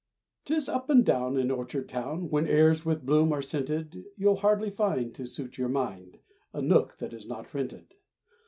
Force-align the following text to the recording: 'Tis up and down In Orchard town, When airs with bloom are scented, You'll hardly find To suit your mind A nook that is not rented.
'Tis 0.45 0.67
up 0.67 0.89
and 0.89 1.05
down 1.05 1.37
In 1.37 1.51
Orchard 1.51 1.87
town, 1.87 2.31
When 2.31 2.47
airs 2.47 2.83
with 2.83 3.05
bloom 3.05 3.31
are 3.31 3.41
scented, 3.43 4.03
You'll 4.17 4.37
hardly 4.37 4.71
find 4.71 5.13
To 5.13 5.27
suit 5.27 5.59
your 5.59 5.69
mind 5.69 6.17
A 6.53 6.61
nook 6.63 6.97
that 6.97 7.13
is 7.13 7.27
not 7.27 7.53
rented. 7.53 7.93